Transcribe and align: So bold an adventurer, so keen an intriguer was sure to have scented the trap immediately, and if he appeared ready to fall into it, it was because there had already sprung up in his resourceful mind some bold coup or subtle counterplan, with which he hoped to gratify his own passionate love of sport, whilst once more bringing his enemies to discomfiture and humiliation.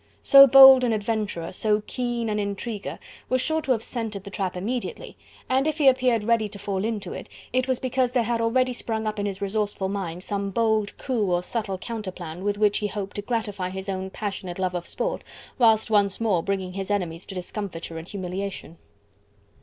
So 0.23 0.47
bold 0.47 0.83
an 0.83 0.93
adventurer, 0.93 1.51
so 1.51 1.83
keen 1.85 2.27
an 2.27 2.39
intriguer 2.39 2.97
was 3.29 3.39
sure 3.39 3.61
to 3.61 3.71
have 3.73 3.83
scented 3.83 4.23
the 4.23 4.31
trap 4.31 4.57
immediately, 4.57 5.15
and 5.47 5.67
if 5.67 5.77
he 5.77 5.87
appeared 5.87 6.23
ready 6.23 6.49
to 6.49 6.57
fall 6.57 6.83
into 6.83 7.13
it, 7.13 7.29
it 7.53 7.67
was 7.67 7.77
because 7.77 8.11
there 8.13 8.23
had 8.23 8.41
already 8.41 8.73
sprung 8.73 9.05
up 9.05 9.19
in 9.19 9.27
his 9.27 9.43
resourceful 9.43 9.89
mind 9.89 10.23
some 10.23 10.49
bold 10.49 10.97
coup 10.97 11.29
or 11.31 11.43
subtle 11.43 11.77
counterplan, 11.77 12.41
with 12.43 12.57
which 12.57 12.79
he 12.79 12.87
hoped 12.87 13.15
to 13.17 13.21
gratify 13.21 13.69
his 13.69 13.87
own 13.89 14.09
passionate 14.09 14.57
love 14.57 14.73
of 14.73 14.87
sport, 14.87 15.23
whilst 15.59 15.91
once 15.91 16.19
more 16.19 16.41
bringing 16.41 16.73
his 16.73 16.89
enemies 16.89 17.27
to 17.27 17.35
discomfiture 17.35 17.99
and 17.99 18.07
humiliation. 18.09 18.79